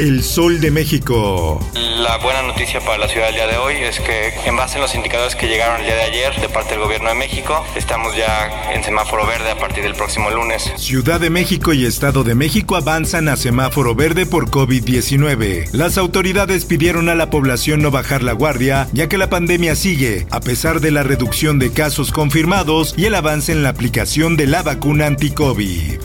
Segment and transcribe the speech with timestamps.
[0.00, 1.60] El Sol de México.
[1.74, 4.80] La buena noticia para la ciudad del día de hoy es que en base a
[4.80, 8.16] los indicadores que llegaron el día de ayer de parte del gobierno de México, estamos
[8.16, 10.72] ya en semáforo verde a partir del próximo lunes.
[10.78, 15.68] Ciudad de México y Estado de México avanzan a semáforo verde por COVID-19.
[15.70, 20.26] Las autoridades pidieron a la población no bajar la guardia, ya que la pandemia sigue,
[20.32, 24.48] a pesar de la reducción de casos confirmados y el avance en la aplicación de
[24.48, 26.00] la vacuna anti-COVID.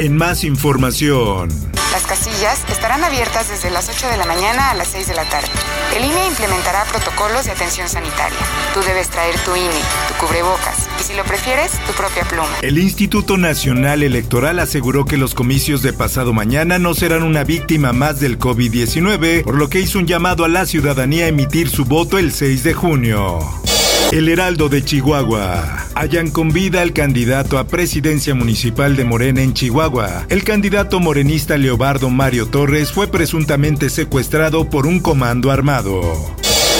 [0.00, 1.48] En más información.
[1.92, 5.28] Las casillas estarán abiertas desde las 8 de la mañana a las 6 de la
[5.28, 5.48] tarde.
[5.96, 8.38] El INE implementará protocolos de atención sanitaria.
[8.74, 9.70] Tú debes traer tu INE,
[10.08, 12.58] tu cubrebocas y si lo prefieres, tu propia pluma.
[12.62, 17.92] El Instituto Nacional Electoral aseguró que los comicios de pasado mañana no serán una víctima
[17.92, 21.86] más del COVID-19, por lo que hizo un llamado a la ciudadanía a emitir su
[21.86, 23.69] voto el 6 de junio.
[24.12, 25.86] El Heraldo de Chihuahua.
[25.94, 30.26] Hallan con vida al candidato a presidencia municipal de Morena en Chihuahua.
[30.28, 36.34] El candidato morenista Leobardo Mario Torres fue presuntamente secuestrado por un comando armado.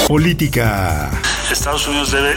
[0.08, 1.08] Política.
[1.52, 2.34] Estados Unidos debe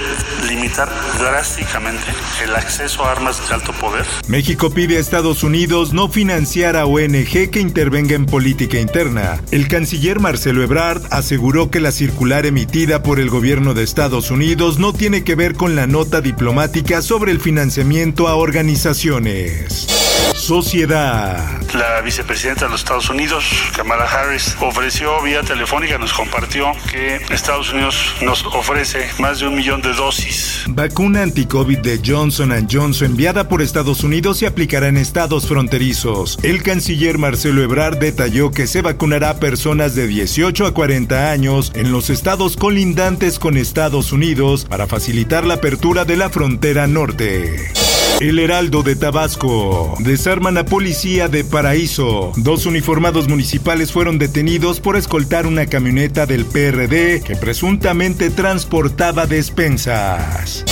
[0.47, 2.03] limitar drásticamente
[2.43, 4.05] el acceso a armas de alto poder.
[4.27, 9.41] México pide a Estados Unidos no financiar a ONG que intervenga en política interna.
[9.51, 14.79] El canciller Marcelo Ebrard aseguró que la circular emitida por el gobierno de Estados Unidos
[14.79, 20.02] no tiene que ver con la nota diplomática sobre el financiamiento a organizaciones.
[20.33, 21.61] Sociedad.
[21.73, 27.71] La vicepresidenta de los Estados Unidos, Kamala Harris, ofreció vía telefónica, nos compartió que Estados
[27.71, 30.63] Unidos nos ofrece más de un millón de dosis.
[30.67, 36.37] Vacuna anti-COVID de Johnson Johnson enviada por Estados Unidos se aplicará en estados fronterizos.
[36.43, 41.71] El canciller Marcelo Ebrard detalló que se vacunará a personas de 18 a 40 años
[41.75, 47.71] en los estados colindantes con Estados Unidos para facilitar la apertura de la frontera norte.
[48.19, 49.95] El Heraldo de Tabasco.
[49.99, 52.31] Desarman a policía de Paraíso.
[52.37, 60.63] Dos uniformados municipales fueron detenidos por escoltar una camioneta del PRD que presuntamente transportaba despensas.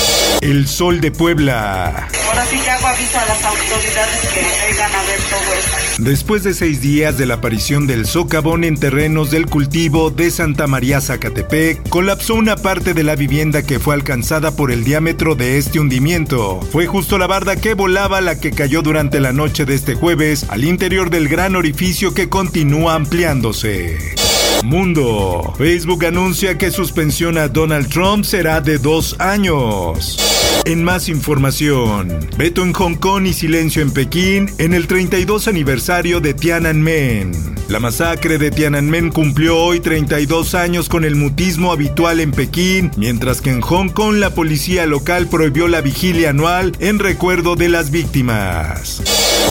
[0.42, 2.08] El Sol de Puebla.
[2.28, 4.42] Ahora sí que hago aviso a las autoridades que
[4.72, 6.04] vengan a ver todo esto.
[6.04, 10.66] Después de seis días de la aparición del socavón en terrenos del cultivo de Santa
[10.66, 15.60] María Zacatepec, colapsó una parte de la vivienda que fue alcanzada por el diámetro de
[15.60, 16.60] este hundimiento.
[16.72, 17.28] Fue justo la
[17.62, 21.56] que volaba la que cayó durante la noche de este jueves al interior del gran
[21.56, 24.31] orificio que continúa ampliándose.
[24.64, 25.54] Mundo.
[25.58, 30.18] Facebook anuncia que suspensión a Donald Trump será de dos años.
[30.66, 36.20] En más información, veto en Hong Kong y silencio en Pekín en el 32 aniversario
[36.20, 37.32] de Tiananmen.
[37.68, 43.42] La masacre de Tiananmen cumplió hoy 32 años con el mutismo habitual en Pekín, mientras
[43.42, 47.90] que en Hong Kong la policía local prohibió la vigilia anual en recuerdo de las
[47.90, 49.02] víctimas.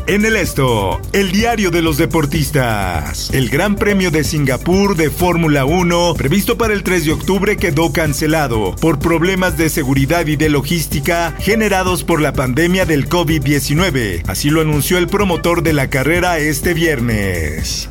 [0.06, 3.30] En el esto, el diario de los deportistas.
[3.32, 7.92] El Gran Premio de Singapur de Fórmula 1, previsto para el 3 de octubre, quedó
[7.92, 14.24] cancelado por problemas de seguridad y de logística generados por la pandemia del COVID-19.
[14.26, 17.86] Así lo anunció el promotor de la carrera este viernes.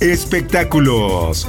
[0.00, 1.46] Espectáculos.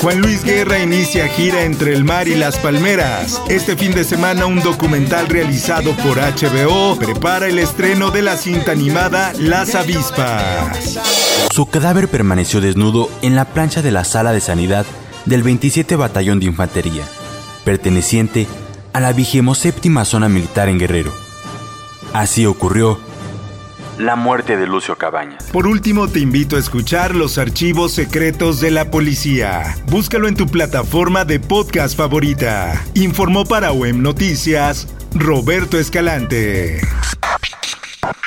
[0.00, 3.42] Juan Luis Guerra inicia gira entre el mar y las palmeras.
[3.48, 8.70] Este fin de semana un documental realizado por HBO prepara el estreno de la cinta
[8.70, 10.98] animada Las avispas.
[11.52, 14.86] Su cadáver permaneció desnudo en la plancha de la sala de sanidad
[15.24, 17.04] del 27 Batallón de Infantería,
[17.64, 18.46] perteneciente
[18.92, 21.12] a la 27 Zona Militar en Guerrero.
[22.12, 23.00] Así ocurrió
[23.98, 25.44] la muerte de Lucio Cabañas.
[25.52, 29.76] Por último, te invito a escuchar los archivos secretos de la policía.
[29.86, 32.84] Búscalo en tu plataforma de podcast favorita.
[32.94, 36.80] Informó para OEM Noticias Roberto Escalante.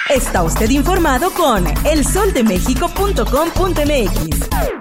[0.09, 4.80] Está usted informado con elsoldemexico.com.mx.